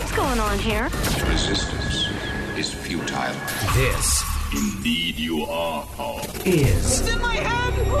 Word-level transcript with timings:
What's 0.00 0.16
going 0.16 0.40
on 0.40 0.58
here? 0.58 0.84
Resistance 1.28 2.08
is 2.56 2.72
futile. 2.72 3.34
This 3.74 4.24
Indeed, 4.50 5.18
you 5.18 5.44
are, 5.44 5.84
Paul. 5.92 6.22
is 6.46 7.06
in 7.06 7.20
my 7.20 7.34
head. 7.34 7.92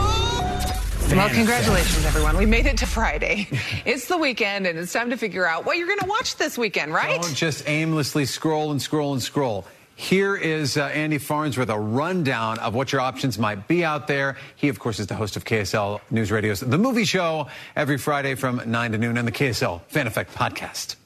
Well, 1.14 1.28
congratulations, 1.28 2.06
everyone. 2.06 2.38
We 2.38 2.46
made 2.46 2.64
it 2.64 2.78
to 2.78 2.86
Friday. 2.86 3.48
it's 3.84 4.06
the 4.06 4.16
weekend, 4.16 4.66
and 4.66 4.78
it's 4.78 4.94
time 4.94 5.10
to 5.10 5.18
figure 5.18 5.46
out 5.46 5.66
what 5.66 5.76
you're 5.76 5.86
going 5.86 6.00
to 6.00 6.06
watch 6.06 6.36
this 6.36 6.56
weekend, 6.56 6.94
right? 6.94 7.20
Don't 7.20 7.36
just 7.36 7.68
aimlessly 7.68 8.24
scroll 8.24 8.70
and 8.70 8.80
scroll 8.80 9.12
and 9.12 9.22
scroll. 9.22 9.66
Here 9.94 10.34
is 10.34 10.78
uh, 10.78 10.84
Andy 10.84 11.18
Farnsworth 11.18 11.68
a 11.68 11.78
rundown 11.78 12.58
of 12.60 12.74
what 12.74 12.92
your 12.92 13.02
options 13.02 13.38
might 13.38 13.68
be 13.68 13.84
out 13.84 14.06
there. 14.08 14.38
He, 14.56 14.70
of 14.70 14.78
course, 14.78 14.98
is 14.98 15.06
the 15.06 15.16
host 15.16 15.36
of 15.36 15.44
KSL 15.44 16.00
News 16.10 16.32
Radio's 16.32 16.60
The 16.60 16.78
Movie 16.78 17.04
Show 17.04 17.48
every 17.76 17.98
Friday 17.98 18.36
from 18.36 18.62
9 18.64 18.92
to 18.92 18.98
noon 18.98 19.18
and 19.18 19.28
the 19.28 19.32
KSL 19.32 19.82
Fan 19.82 20.06
Effect 20.06 20.34
podcast. 20.34 20.96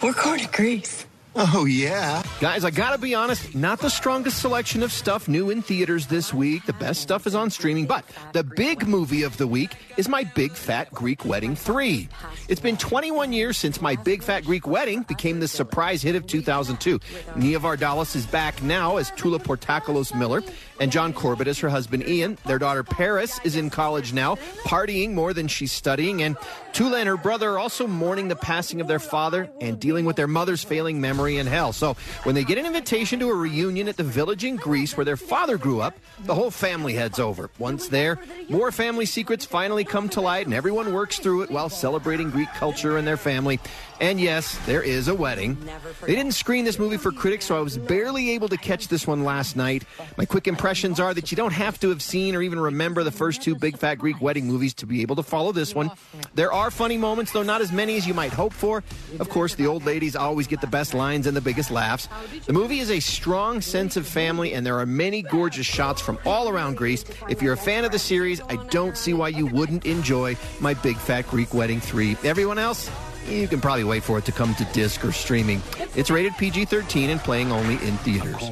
We're 0.00 0.12
going 0.12 0.38
to 0.38 0.48
Greece. 0.48 1.06
Oh, 1.34 1.64
yeah. 1.66 2.22
Guys, 2.40 2.64
I 2.64 2.70
gotta 2.70 2.98
be 2.98 3.14
honest, 3.14 3.54
not 3.54 3.80
the 3.80 3.90
strongest 3.90 4.40
selection 4.40 4.82
of 4.82 4.92
stuff 4.92 5.28
new 5.28 5.50
in 5.50 5.62
theaters 5.62 6.06
this 6.06 6.32
week. 6.34 6.66
The 6.66 6.72
best 6.72 7.00
stuff 7.00 7.26
is 7.26 7.34
on 7.34 7.50
streaming, 7.50 7.86
but 7.86 8.04
the 8.32 8.42
big 8.42 8.88
movie 8.88 9.22
of 9.22 9.36
the 9.36 9.46
week 9.46 9.76
is 9.96 10.08
My 10.08 10.24
Big 10.24 10.52
Fat 10.52 10.92
Greek 10.92 11.24
Wedding 11.24 11.54
3. 11.54 12.08
It's 12.48 12.60
been 12.60 12.76
21 12.76 13.32
years 13.32 13.56
since 13.56 13.80
My 13.80 13.94
Big 13.94 14.22
Fat 14.22 14.44
Greek 14.44 14.66
Wedding 14.66 15.02
became 15.02 15.38
the 15.38 15.46
surprise 15.46 16.02
hit 16.02 16.16
of 16.16 16.26
2002. 16.26 16.98
Nia 17.36 17.60
Vardalos 17.60 18.16
is 18.16 18.26
back 18.26 18.60
now 18.62 18.96
as 18.96 19.12
Toula 19.12 19.38
Portokalos 19.38 20.14
Miller, 20.14 20.42
and 20.80 20.90
John 20.90 21.12
Corbett 21.12 21.46
is 21.46 21.58
her 21.60 21.68
husband 21.68 22.08
Ian. 22.08 22.36
Their 22.46 22.58
daughter 22.58 22.82
Paris 22.82 23.38
is 23.44 23.54
in 23.54 23.70
college 23.70 24.12
now, 24.12 24.36
partying 24.64 25.12
more 25.12 25.32
than 25.32 25.46
she's 25.46 25.72
studying, 25.72 26.22
and 26.22 26.36
Tula 26.78 27.00
and 27.00 27.08
her 27.08 27.16
brother 27.16 27.50
are 27.50 27.58
also 27.58 27.88
mourning 27.88 28.28
the 28.28 28.36
passing 28.36 28.80
of 28.80 28.86
their 28.86 29.00
father 29.00 29.50
and 29.60 29.80
dealing 29.80 30.04
with 30.04 30.14
their 30.14 30.28
mother's 30.28 30.62
failing 30.62 31.00
memory 31.00 31.38
in 31.38 31.44
hell. 31.48 31.72
So 31.72 31.94
when 32.22 32.36
they 32.36 32.44
get 32.44 32.56
an 32.56 32.66
invitation 32.66 33.18
to 33.18 33.30
a 33.30 33.34
reunion 33.34 33.88
at 33.88 33.96
the 33.96 34.04
village 34.04 34.44
in 34.44 34.54
Greece 34.54 34.96
where 34.96 35.04
their 35.04 35.16
father 35.16 35.58
grew 35.58 35.80
up, 35.80 35.98
the 36.20 36.36
whole 36.36 36.52
family 36.52 36.94
heads 36.94 37.18
over. 37.18 37.50
Once 37.58 37.88
there, 37.88 38.20
more 38.48 38.70
family 38.70 39.06
secrets 39.06 39.44
finally 39.44 39.82
come 39.82 40.08
to 40.10 40.20
light, 40.20 40.46
and 40.46 40.54
everyone 40.54 40.92
works 40.92 41.18
through 41.18 41.42
it 41.42 41.50
while 41.50 41.68
celebrating 41.68 42.30
Greek 42.30 42.48
culture 42.54 42.96
and 42.96 43.08
their 43.08 43.16
family. 43.16 43.58
And 44.00 44.20
yes, 44.20 44.56
there 44.66 44.82
is 44.82 45.08
a 45.08 45.14
wedding. 45.14 45.58
They 46.02 46.14
didn't 46.14 46.32
screen 46.32 46.64
this 46.64 46.78
movie 46.78 46.96
for 46.96 47.10
critics, 47.10 47.46
so 47.46 47.56
I 47.58 47.60
was 47.60 47.76
barely 47.76 48.30
able 48.30 48.48
to 48.48 48.56
catch 48.56 48.88
this 48.88 49.06
one 49.06 49.24
last 49.24 49.56
night. 49.56 49.84
My 50.16 50.24
quick 50.24 50.46
impressions 50.46 51.00
are 51.00 51.12
that 51.14 51.32
you 51.32 51.36
don't 51.36 51.52
have 51.52 51.80
to 51.80 51.88
have 51.88 52.00
seen 52.00 52.36
or 52.36 52.42
even 52.42 52.60
remember 52.60 53.02
the 53.02 53.10
first 53.10 53.42
two 53.42 53.56
Big 53.56 53.76
Fat 53.76 53.96
Greek 53.96 54.20
Wedding 54.20 54.46
movies 54.46 54.72
to 54.74 54.86
be 54.86 55.02
able 55.02 55.16
to 55.16 55.22
follow 55.24 55.50
this 55.50 55.74
one. 55.74 55.90
There 56.34 56.52
are 56.52 56.70
funny 56.70 56.96
moments, 56.96 57.32
though 57.32 57.42
not 57.42 57.60
as 57.60 57.72
many 57.72 57.96
as 57.96 58.06
you 58.06 58.14
might 58.14 58.32
hope 58.32 58.52
for. 58.52 58.84
Of 59.18 59.28
course, 59.30 59.56
the 59.56 59.66
old 59.66 59.84
ladies 59.84 60.14
always 60.14 60.46
get 60.46 60.60
the 60.60 60.68
best 60.68 60.94
lines 60.94 61.26
and 61.26 61.36
the 61.36 61.40
biggest 61.40 61.70
laughs. 61.70 62.08
The 62.46 62.52
movie 62.52 62.78
is 62.78 62.90
a 62.90 63.00
strong 63.00 63.60
sense 63.60 63.96
of 63.96 64.06
family, 64.06 64.54
and 64.54 64.64
there 64.64 64.78
are 64.78 64.86
many 64.86 65.22
gorgeous 65.22 65.66
shots 65.66 66.00
from 66.00 66.18
all 66.24 66.48
around 66.48 66.76
Greece. 66.76 67.04
If 67.28 67.42
you're 67.42 67.54
a 67.54 67.56
fan 67.56 67.84
of 67.84 67.90
the 67.90 67.98
series, 67.98 68.40
I 68.48 68.56
don't 68.66 68.96
see 68.96 69.12
why 69.12 69.28
you 69.28 69.46
wouldn't 69.46 69.86
enjoy 69.86 70.36
My 70.60 70.74
Big 70.74 70.96
Fat 70.98 71.26
Greek 71.28 71.52
Wedding 71.52 71.80
3. 71.80 72.16
Everyone 72.22 72.58
else? 72.58 72.88
You 73.26 73.48
can 73.48 73.60
probably 73.60 73.84
wait 73.84 74.02
for 74.02 74.18
it 74.18 74.24
to 74.26 74.32
come 74.32 74.54
to 74.54 74.64
disc 74.66 75.04
or 75.04 75.12
streaming. 75.12 75.62
It's 75.94 76.10
rated 76.10 76.36
PG 76.36 76.66
13 76.66 77.10
and 77.10 77.20
playing 77.20 77.52
only 77.52 77.74
in 77.86 77.96
theaters. 77.98 78.50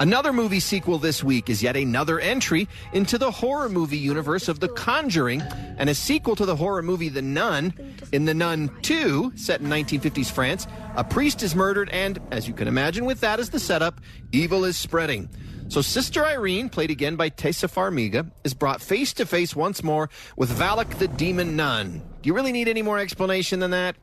Another 0.00 0.32
movie 0.32 0.60
sequel 0.60 0.98
this 0.98 1.22
week 1.22 1.50
is 1.50 1.62
yet 1.62 1.76
another 1.76 2.18
entry 2.18 2.68
into 2.94 3.18
the 3.18 3.30
horror 3.30 3.68
movie 3.68 3.98
universe 3.98 4.48
of 4.48 4.58
The 4.58 4.68
Conjuring 4.68 5.42
and 5.76 5.90
a 5.90 5.94
sequel 5.94 6.34
to 6.36 6.46
the 6.46 6.56
horror 6.56 6.80
movie 6.80 7.10
The 7.10 7.20
Nun. 7.20 7.74
In 8.10 8.24
The 8.24 8.32
Nun 8.32 8.70
2, 8.80 9.32
set 9.36 9.60
in 9.60 9.66
1950s 9.66 10.30
France, 10.30 10.66
a 10.96 11.04
priest 11.04 11.42
is 11.42 11.54
murdered, 11.54 11.90
and 11.90 12.18
as 12.30 12.48
you 12.48 12.54
can 12.54 12.66
imagine, 12.66 13.04
with 13.04 13.20
that 13.20 13.40
as 13.40 13.50
the 13.50 13.60
setup, 13.60 14.00
evil 14.32 14.64
is 14.64 14.78
spreading. 14.78 15.28
So 15.70 15.82
Sister 15.82 16.26
Irene, 16.26 16.68
played 16.68 16.90
again 16.90 17.14
by 17.14 17.30
Taissa 17.30 17.70
Farmiga, 17.70 18.28
is 18.42 18.54
brought 18.54 18.82
face 18.82 19.12
to 19.12 19.24
face 19.24 19.54
once 19.54 19.84
more 19.84 20.10
with 20.36 20.50
Valak 20.50 20.98
the 20.98 21.06
Demon 21.06 21.54
Nun. 21.54 22.02
Do 22.22 22.26
you 22.26 22.34
really 22.34 22.50
need 22.50 22.66
any 22.66 22.82
more 22.82 22.98
explanation 22.98 23.60
than 23.60 23.70
that? 23.70 23.94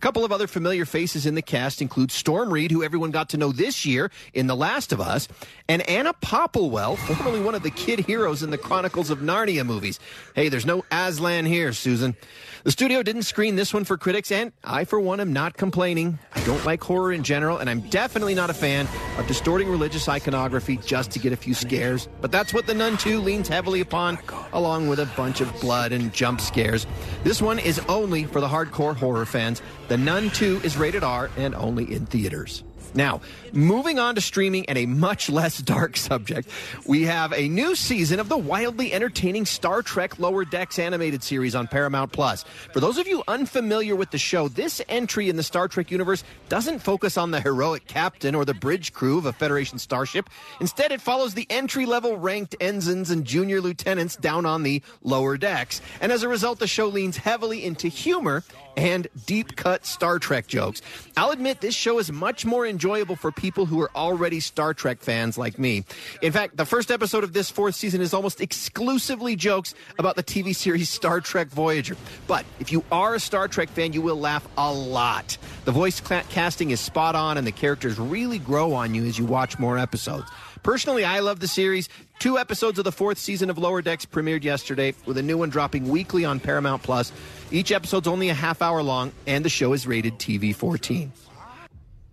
A 0.00 0.08
couple 0.10 0.24
of 0.24 0.32
other 0.32 0.46
familiar 0.46 0.86
faces 0.86 1.26
in 1.26 1.34
the 1.34 1.42
cast 1.42 1.82
include 1.82 2.10
Storm 2.10 2.50
Reed, 2.50 2.70
who 2.70 2.82
everyone 2.82 3.10
got 3.10 3.28
to 3.28 3.36
know 3.36 3.52
this 3.52 3.84
year 3.84 4.10
in 4.32 4.46
The 4.46 4.56
Last 4.56 4.92
of 4.92 5.00
Us, 5.02 5.28
and 5.68 5.86
Anna 5.86 6.14
Popplewell, 6.14 6.96
formerly 6.96 7.42
one 7.42 7.54
of 7.54 7.62
the 7.62 7.70
kid 7.70 8.00
heroes 8.00 8.42
in 8.42 8.48
the 8.48 8.56
Chronicles 8.56 9.10
of 9.10 9.18
Narnia 9.18 9.62
movies. 9.62 10.00
Hey, 10.34 10.48
there's 10.48 10.64
no 10.64 10.86
Aslan 10.90 11.44
here, 11.44 11.74
Susan. 11.74 12.16
The 12.64 12.70
studio 12.70 13.02
didn't 13.02 13.24
screen 13.24 13.56
this 13.56 13.74
one 13.74 13.84
for 13.84 13.98
critics, 13.98 14.32
and 14.32 14.52
I, 14.64 14.84
for 14.84 14.98
one, 14.98 15.20
am 15.20 15.34
not 15.34 15.58
complaining. 15.58 16.18
I 16.32 16.42
don't 16.44 16.64
like 16.64 16.82
horror 16.82 17.12
in 17.12 17.22
general, 17.22 17.58
and 17.58 17.68
I'm 17.68 17.80
definitely 17.88 18.34
not 18.34 18.48
a 18.48 18.54
fan 18.54 18.88
of 19.18 19.26
distorting 19.26 19.70
religious 19.70 20.08
iconography 20.08 20.78
just 20.78 21.10
to 21.10 21.18
get 21.18 21.34
a 21.34 21.36
few 21.36 21.52
scares. 21.52 22.08
But 22.22 22.32
that's 22.32 22.54
what 22.54 22.66
The 22.66 22.74
Nun 22.74 22.96
2 22.96 23.20
leans 23.20 23.48
heavily 23.48 23.80
upon, 23.80 24.18
along 24.54 24.88
with 24.88 24.98
a 24.98 25.06
bunch 25.14 25.42
of 25.42 25.60
blood 25.60 25.92
and 25.92 26.10
jump 26.12 26.40
scares. 26.40 26.86
This 27.22 27.42
one 27.42 27.58
is 27.58 27.78
only 27.80 28.24
for 28.24 28.40
the 28.40 28.48
hardcore 28.48 28.96
horror 28.96 29.26
fans. 29.26 29.60
The 29.90 29.98
Nun 29.98 30.30
2 30.30 30.60
is 30.62 30.76
rated 30.76 31.02
R 31.02 31.28
and 31.36 31.52
only 31.52 31.92
in 31.92 32.06
theaters. 32.06 32.62
Now, 32.94 33.20
moving 33.52 33.98
on 33.98 34.16
to 34.16 34.20
streaming 34.20 34.66
and 34.66 34.76
a 34.76 34.86
much 34.86 35.30
less 35.30 35.58
dark 35.58 35.96
subject, 35.96 36.48
we 36.86 37.02
have 37.02 37.32
a 37.32 37.48
new 37.48 37.74
season 37.74 38.18
of 38.18 38.28
the 38.28 38.36
wildly 38.36 38.92
entertaining 38.92 39.46
Star 39.46 39.82
Trek 39.82 40.18
Lower 40.18 40.44
Decks 40.44 40.78
animated 40.78 41.22
series 41.22 41.54
on 41.54 41.68
Paramount 41.68 42.12
Plus. 42.12 42.44
For 42.72 42.80
those 42.80 42.98
of 42.98 43.06
you 43.06 43.22
unfamiliar 43.28 43.94
with 43.94 44.10
the 44.10 44.18
show, 44.18 44.48
this 44.48 44.82
entry 44.88 45.28
in 45.28 45.36
the 45.36 45.42
Star 45.42 45.68
Trek 45.68 45.90
universe 45.90 46.24
doesn't 46.48 46.80
focus 46.80 47.16
on 47.16 47.30
the 47.30 47.40
heroic 47.40 47.86
captain 47.86 48.34
or 48.34 48.44
the 48.44 48.54
bridge 48.54 48.92
crew 48.92 49.18
of 49.18 49.26
a 49.26 49.32
Federation 49.32 49.78
starship. 49.78 50.28
Instead, 50.60 50.90
it 50.92 51.00
follows 51.00 51.34
the 51.34 51.46
entry 51.48 51.86
level 51.86 52.16
ranked 52.16 52.56
ensigns 52.60 53.10
and 53.10 53.24
junior 53.24 53.60
lieutenants 53.60 54.16
down 54.16 54.44
on 54.44 54.64
the 54.64 54.82
lower 55.02 55.36
decks. 55.36 55.80
And 56.00 56.10
as 56.10 56.22
a 56.22 56.28
result, 56.28 56.58
the 56.58 56.66
show 56.66 56.88
leans 56.88 57.16
heavily 57.16 57.64
into 57.64 57.88
humor 57.88 58.42
and 58.76 59.06
deep 59.26 59.56
cut 59.56 59.86
Star 59.86 60.18
Trek 60.18 60.46
jokes. 60.46 60.82
I'll 61.16 61.30
admit 61.30 61.60
this 61.60 61.74
show 61.74 61.98
is 61.98 62.10
much 62.10 62.44
more 62.44 62.66
enjoyable 62.66 62.79
for 62.80 63.30
people 63.30 63.66
who 63.66 63.80
are 63.80 63.90
already 63.94 64.40
Star 64.40 64.74
Trek 64.74 65.00
fans 65.00 65.36
like 65.36 65.58
me. 65.58 65.84
In 66.22 66.32
fact, 66.32 66.56
the 66.56 66.64
first 66.64 66.90
episode 66.90 67.24
of 67.24 67.32
this 67.32 67.50
fourth 67.50 67.74
season 67.74 68.00
is 68.00 68.14
almost 68.14 68.40
exclusively 68.40 69.36
jokes 69.36 69.74
about 69.98 70.16
the 70.16 70.22
TV 70.22 70.54
series 70.54 70.88
Star 70.88 71.20
Trek 71.20 71.48
Voyager. 71.48 71.96
But 72.26 72.44
if 72.58 72.72
you 72.72 72.82
are 72.90 73.14
a 73.14 73.20
Star 73.20 73.48
Trek 73.48 73.68
fan, 73.68 73.92
you 73.92 74.02
will 74.02 74.16
laugh 74.18 74.48
a 74.56 74.72
lot. 74.72 75.36
The 75.64 75.72
voice 75.72 76.00
casting 76.00 76.70
is 76.70 76.80
spot 76.80 77.14
on, 77.14 77.38
and 77.38 77.46
the 77.46 77.52
characters 77.52 77.98
really 77.98 78.38
grow 78.38 78.72
on 78.72 78.94
you 78.94 79.04
as 79.04 79.18
you 79.18 79.24
watch 79.24 79.58
more 79.58 79.78
episodes. 79.78 80.30
Personally, 80.62 81.04
I 81.04 81.20
love 81.20 81.40
the 81.40 81.48
series. 81.48 81.88
Two 82.18 82.38
episodes 82.38 82.78
of 82.78 82.84
the 82.84 82.92
fourth 82.92 83.18
season 83.18 83.48
of 83.48 83.56
Lower 83.56 83.80
Decks 83.80 84.04
premiered 84.04 84.44
yesterday, 84.44 84.94
with 85.06 85.16
a 85.16 85.22
new 85.22 85.38
one 85.38 85.48
dropping 85.48 85.88
weekly 85.88 86.24
on 86.24 86.38
Paramount 86.38 86.82
Plus. 86.82 87.12
Each 87.50 87.72
episode's 87.72 88.06
only 88.06 88.28
a 88.28 88.34
half 88.34 88.60
hour 88.60 88.82
long, 88.82 89.12
and 89.26 89.44
the 89.44 89.48
show 89.48 89.72
is 89.72 89.86
rated 89.86 90.18
TV 90.18 90.54
14. 90.54 91.12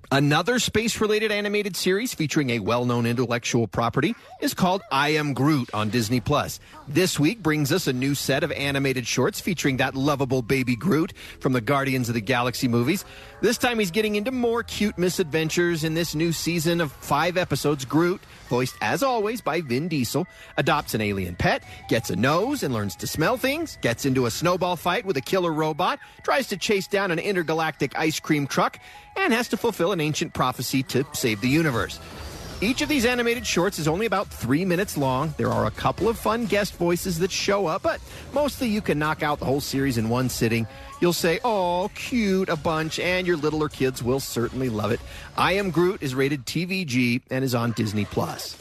Another 0.10 0.58
space 0.60 1.02
related 1.02 1.34
animated 1.34 1.76
series 1.76 2.14
featuring 2.14 2.52
a 2.52 2.60
well 2.60 2.86
known 2.86 3.06
intellectual 3.06 3.68
property 3.68 4.16
is 4.40 4.54
called 4.54 4.82
I 4.90 5.10
Am 5.10 5.34
Groot 5.34 5.70
on 5.74 5.90
Disney 5.90 6.22
Plus. 6.22 6.62
This 6.88 7.20
week 7.20 7.44
brings 7.44 7.74
us 7.74 7.88
a 7.88 7.94
new 7.94 8.16
set 8.16 8.42
of 8.42 8.54
animated 8.54 9.06
shorts 9.06 9.42
featuring 9.42 9.78
that 9.78 9.96
lovable 9.96 10.42
baby 10.42 10.78
Groot 10.78 11.12
from 11.42 11.52
the 11.52 11.60
Guardians 11.60 12.08
of 12.08 12.16
the 12.16 12.22
Galaxy 12.22 12.70
movies. 12.70 13.04
This 13.42 13.58
time 13.58 13.80
he's 13.80 13.92
getting 13.92 14.16
into 14.16 14.32
more 14.32 14.64
cute 14.64 14.98
misadventures 14.98 15.84
in 15.84 15.94
this 15.94 16.16
new 16.16 16.32
season 16.32 16.80
of 16.80 16.94
five 16.94 17.36
episodes. 17.36 17.84
Groot, 17.84 18.22
voiced 18.48 18.78
as 18.80 19.04
always 19.04 19.42
by 19.42 19.60
Vin 19.60 19.90
Diesel, 19.90 20.26
adopts 20.56 20.94
an 20.94 21.02
alien 21.02 21.36
pet, 21.36 21.64
gets 21.90 22.10
a 22.10 22.16
nose 22.16 22.64
and 22.64 22.74
learns 22.74 22.96
to 22.96 23.08
smell 23.08 23.36
things, 23.36 23.78
gets 23.82 24.06
into 24.06 24.26
a 24.26 24.32
snowball 24.32 24.78
fight 24.78 25.06
with 25.06 25.18
a 25.18 25.22
killer 25.22 25.52
robot, 25.52 26.00
tries 26.24 26.48
to 26.48 26.56
chase 26.56 26.88
down 26.88 27.12
an 27.12 27.20
intergalactic 27.20 27.98
ice 28.00 28.22
cream 28.22 28.48
truck, 28.48 28.80
and 29.18 29.34
has 29.34 29.50
to 29.50 29.58
fulfill 29.58 29.92
an 29.92 29.97
ancient 30.02 30.34
prophecy 30.34 30.84
to 30.84 31.06
save 31.14 31.42
the 31.42 31.50
universe. 31.50 32.00
Each 32.60 32.82
of 32.82 32.90
these 32.90 33.06
animated 33.06 33.46
shorts 33.46 33.78
is 33.78 33.88
only 33.88 34.08
about 34.08 34.30
three 34.30 34.66
minutes 34.66 34.98
long. 34.98 35.32
There 35.38 35.52
are 35.52 35.68
a 35.68 35.72
couple 35.72 36.10
of 36.10 36.18
fun 36.18 36.46
guest 36.48 36.74
voices 36.76 37.20
that 37.20 37.30
show 37.30 37.68
up, 37.68 37.84
but 37.84 38.02
mostly 38.34 38.68
you 38.68 38.82
can 38.82 38.98
knock 38.98 39.22
out 39.22 39.38
the 39.38 39.46
whole 39.46 39.62
series 39.62 40.00
in 40.00 40.10
one 40.10 40.28
sitting. 40.28 40.66
You'll 41.00 41.14
say, 41.14 41.40
oh, 41.44 41.92
cute, 41.94 42.50
a 42.50 42.56
bunch, 42.56 42.98
and 42.98 43.28
your 43.28 43.38
littler 43.38 43.70
kids 43.70 44.02
will 44.02 44.20
certainly 44.20 44.70
love 44.70 44.92
it. 44.92 45.00
I 45.38 45.54
Am 45.54 45.70
Groot 45.70 46.02
is 46.02 46.16
rated 46.16 46.48
TVG 46.48 47.22
and 47.30 47.44
is 47.44 47.54
on 47.54 47.74
Disney 47.74 48.06
Plus. 48.06 48.58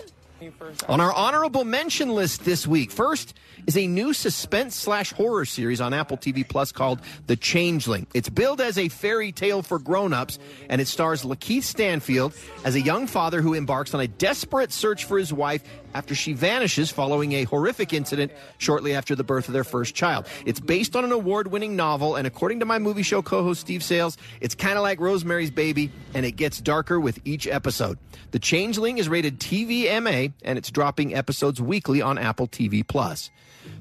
On 0.89 1.01
our 1.01 1.13
honorable 1.13 1.65
mention 1.65 2.11
list 2.11 2.45
this 2.45 2.67
week, 2.67 2.91
first 2.91 3.35
is 3.67 3.77
a 3.77 3.87
new 3.87 4.13
suspense 4.13 4.77
slash 4.77 5.13
horror 5.13 5.47
series 5.47 5.81
on 5.81 5.95
Apple 5.95 6.19
TV 6.19 6.47
Plus 6.47 6.73
called 6.73 7.01
The 7.27 7.37
Changeling. 7.37 8.07
It's 8.13 8.29
billed 8.29 8.61
as 8.61 8.77
a 8.77 8.89
fairy 8.89 9.33
tale 9.33 9.63
for 9.63 9.79
grown-ups, 9.79 10.39
and 10.69 10.81
it 10.81 10.89
stars 10.89 11.23
Lakeith 11.23 11.63
Stanfield 11.63 12.35
as 12.65 12.75
a 12.75 12.81
young 12.81 13.07
father 13.07 13.41
who 13.41 13.55
embarks 13.55 13.95
on 13.95 14.01
a 14.01 14.09
desperate 14.09 14.73
search 14.73 15.05
for 15.05 15.19
his 15.19 15.33
wife 15.33 15.63
after 15.95 16.15
she 16.15 16.35
vanishes 16.35 16.91
following 16.91 17.33
a 17.33 17.45
horrific 17.45 17.95
incident 17.95 18.31
shortly 18.59 18.95
after 18.95 19.15
the 19.15 19.25
birth 19.25 19.49
of 19.49 19.55
their 19.55 19.65
first 19.65 19.95
child. 19.95 20.27
It's 20.45 20.61
based 20.61 20.95
on 20.95 21.05
an 21.05 21.13
award-winning 21.13 21.75
novel, 21.75 22.17
and 22.17 22.27
according 22.27 22.61
to 22.61 22.67
my 22.67 22.79
movie 22.79 23.03
show 23.03 23.23
co-host 23.23 23.63
Steve 23.63 23.83
Salles, 23.83 24.19
it's 24.43 24.55
kind 24.55 24.77
of 24.77 24.83
like 24.83 25.01
Rosemary's 25.01 25.51
Baby, 25.51 25.91
and 26.13 26.27
it 26.27 26.33
gets 26.33 26.61
darker 26.61 27.01
with 27.01 27.19
each 27.25 27.47
episode. 27.47 27.99
The 28.33 28.39
Changeling 28.39 28.99
is 28.99 29.09
rated 29.09 29.41
TVMA, 29.41 30.26
and 30.43 30.59
it's 30.59 30.71
dropping 30.71 31.15
episodes 31.15 31.61
weekly 31.61 32.03
on 32.03 32.19
Apple 32.19 32.49
TV 32.49 32.87
Plus. 32.87 33.31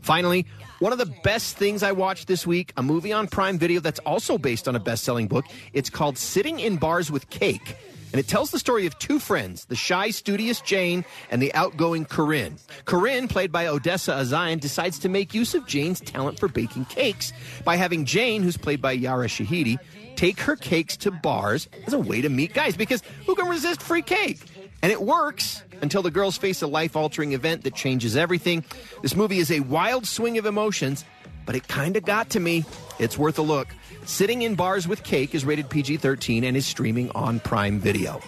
Finally, 0.01 0.45
one 0.79 0.91
of 0.91 0.97
the 0.97 1.13
best 1.23 1.57
things 1.57 1.83
I 1.83 1.91
watched 1.91 2.27
this 2.27 2.45
week, 2.45 2.73
a 2.77 2.83
movie 2.83 3.13
on 3.13 3.27
Prime 3.27 3.57
Video 3.57 3.79
that's 3.79 3.99
also 3.99 4.37
based 4.37 4.67
on 4.67 4.75
a 4.75 4.79
best-selling 4.79 5.27
book. 5.27 5.45
It's 5.73 5.89
called 5.89 6.17
Sitting 6.17 6.59
in 6.59 6.77
Bars 6.77 7.11
with 7.11 7.29
Cake. 7.29 7.77
And 8.11 8.19
it 8.19 8.29
tells 8.29 8.51
the 8.51 8.59
story 8.59 8.85
of 8.85 8.97
two 8.97 9.19
friends, 9.19 9.65
the 9.65 9.75
shy, 9.75 10.09
studious 10.09 10.61
Jane 10.61 11.03
and 11.29 11.41
the 11.41 11.53
outgoing 11.53 12.05
Corinne. 12.05 12.57
Corinne, 12.85 13.27
played 13.27 13.51
by 13.51 13.67
Odessa 13.67 14.13
Azion, 14.13 14.59
decides 14.59 14.99
to 14.99 15.09
make 15.09 15.33
use 15.33 15.53
of 15.53 15.67
Jane's 15.67 15.99
talent 15.99 16.39
for 16.39 16.47
baking 16.47 16.85
cakes 16.85 17.33
by 17.65 17.75
having 17.75 18.05
Jane, 18.05 18.41
who's 18.41 18.55
played 18.55 18.81
by 18.81 18.93
Yara 18.93 19.27
Shahidi, 19.27 19.77
take 20.15 20.39
her 20.39 20.55
cakes 20.55 20.95
to 20.97 21.11
bars 21.11 21.67
as 21.87 21.93
a 21.93 21.99
way 21.99 22.21
to 22.21 22.29
meet 22.29 22.53
guys 22.53 22.77
because 22.77 23.03
who 23.25 23.35
can 23.35 23.49
resist 23.49 23.81
free 23.81 24.01
cake? 24.01 24.39
And 24.81 24.91
it 24.91 25.01
works 25.01 25.63
until 25.81 26.01
the 26.01 26.11
girls 26.11 26.37
face 26.37 26.61
a 26.61 26.67
life 26.67 26.95
altering 26.95 27.33
event 27.33 27.63
that 27.63 27.75
changes 27.75 28.15
everything. 28.15 28.63
This 29.01 29.15
movie 29.15 29.39
is 29.39 29.51
a 29.51 29.61
wild 29.61 30.05
swing 30.05 30.37
of 30.37 30.45
emotions, 30.45 31.03
but 31.45 31.55
it 31.55 31.67
kind 31.67 31.97
of 31.97 32.05
got 32.05 32.29
to 32.31 32.39
me. 32.39 32.65
It's 32.99 33.17
worth 33.17 33.39
a 33.39 33.41
look. 33.41 33.67
Sitting 34.05 34.43
in 34.43 34.55
Bars 34.55 34.87
with 34.87 35.03
Cake 35.03 35.33
is 35.33 35.45
rated 35.45 35.69
PG 35.69 35.97
13 35.97 36.43
and 36.43 36.55
is 36.55 36.65
streaming 36.65 37.09
on 37.11 37.39
Prime 37.39 37.79
Video. 37.79 38.21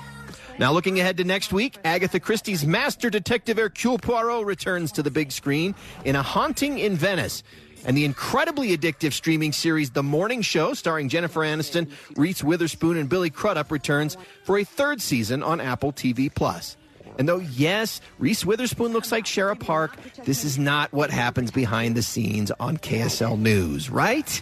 Now, 0.60 0.72
looking 0.72 1.00
ahead 1.00 1.18
to 1.18 1.24
next 1.24 1.54
week, 1.54 1.78
Agatha 1.86 2.20
Christie's 2.20 2.66
master 2.66 3.12
detective 3.12 3.58
Hercule 3.58 4.00
Poirot 4.00 4.44
returns 4.44 4.92
to 4.94 5.04
the 5.04 5.12
big 5.12 5.32
screen 5.32 5.76
in 6.04 6.16
A 6.16 6.24
Haunting 6.24 6.80
in 6.80 6.96
Venice. 6.96 7.44
And 7.86 7.96
the 7.96 8.06
incredibly 8.06 8.78
addictive 8.78 9.14
streaming 9.14 9.54
series 9.54 9.92
The 9.92 10.04
Morning 10.04 10.42
Show, 10.42 10.74
starring 10.74 11.10
Jennifer 11.10 11.42
Aniston, 11.42 11.90
Reese 12.16 12.44
Witherspoon, 12.44 12.98
and 12.98 13.10
Billy 13.10 13.30
Crudup, 13.30 13.72
returns 13.72 14.18
for 14.44 14.58
a 14.58 14.64
third 14.64 15.02
season 15.02 15.44
on 15.44 15.62
Apple 15.62 15.94
TV 15.94 16.34
Plus. 16.34 16.78
And 17.18 17.28
though, 17.28 17.40
yes, 17.40 18.00
Reese 18.20 18.46
Witherspoon 18.46 18.94
looks 18.94 19.12
like 19.12 19.26
Shara 19.26 19.60
Park, 19.60 19.96
this 20.26 20.44
is 20.44 20.58
not 20.58 20.92
what 20.94 21.10
happens 21.10 21.52
behind 21.52 21.96
the 21.96 22.04
scenes 22.04 22.52
on 22.60 22.78
KSL 22.78 23.40
News, 23.40 23.90
right? 23.90 24.42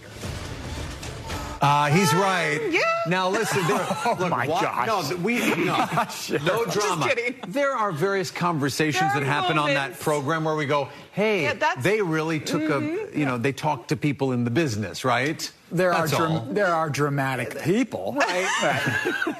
Uh, 1.65 1.87
he's 1.87 2.13
right. 2.13 2.59
yeah. 2.69 2.81
Now 3.07 3.27
listen, 3.29 3.65
there, 3.67 3.79
Oh, 4.05 4.15
look, 4.19 4.29
my 4.29 4.45
what- 4.47 4.61
gosh. 4.85 4.87
No, 5.09 5.17
we 5.17 5.39
no, 5.39 5.87
no 6.45 6.65
drama. 6.65 7.07
kidding. 7.07 7.35
There 7.47 7.71
are 7.75 7.91
various 7.91 8.29
conversations 8.29 9.01
There 9.13 9.21
that 9.21 9.23
are 9.23 9.25
happen 9.25 9.57
on 9.57 9.73
that 9.73 9.99
program 9.99 10.43
where 10.43 10.55
we 10.55 10.67
go, 10.67 10.89
"Hey, 11.11 11.43
Yeah, 11.43 11.73
they 11.79 12.01
really 12.03 12.39
took 12.39 12.61
a, 12.69 12.79
you 13.17 13.25
know, 13.25 13.37
they 13.39 13.51
talked 13.51 13.89
to 13.89 13.95
people 13.97 14.31
in 14.31 14.43
the 14.43 14.51
business, 14.51 15.03
right?" 15.03 15.51
There 15.71 15.91
are 15.93 16.05
That's 16.07 16.17
dram- 16.17 16.31
all. 16.31 16.45
there 16.51 16.67
are 16.67 16.89
dramatic 16.89 17.59
people. 17.63 18.13
Right. 18.17 18.47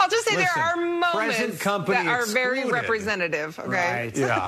I'll 0.00 0.08
just 0.08 0.26
say 0.26 0.36
Listen, 0.36 0.48
there 0.54 0.64
are 0.64 0.76
moments 0.76 1.62
company 1.62 1.96
that 1.98 2.06
are 2.06 2.26
very 2.26 2.64
representative. 2.70 3.58
Okay. 3.58 3.68
Right. 3.68 4.16
yeah. 4.16 4.46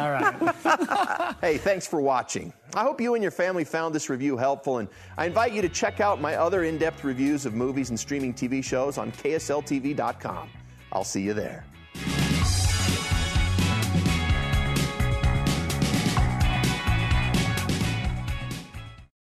All 0.00 0.10
right. 0.10 1.34
Hey, 1.40 1.58
thanks 1.58 1.86
for 1.86 2.00
watching. 2.00 2.52
I 2.74 2.82
hope 2.82 3.00
you 3.00 3.14
and 3.14 3.22
your 3.22 3.30
family 3.30 3.64
found 3.64 3.94
this 3.94 4.08
review 4.08 4.36
helpful, 4.38 4.78
and 4.78 4.88
I 5.18 5.26
invite 5.26 5.52
you 5.52 5.60
to 5.60 5.68
check 5.68 6.00
out 6.00 6.20
my 6.20 6.36
other 6.36 6.64
in 6.64 6.78
depth 6.78 7.04
reviews 7.04 7.44
of 7.44 7.52
movies 7.52 7.90
and 7.90 8.00
streaming 8.00 8.32
TV 8.32 8.64
shows 8.64 8.96
on 8.96 9.12
KSLTV.com. 9.12 10.48
I'll 10.92 11.04
see 11.04 11.20
you 11.22 11.34
there. 11.34 11.64